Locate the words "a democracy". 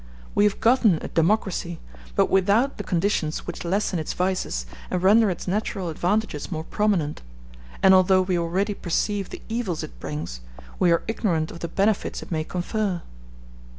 1.03-1.79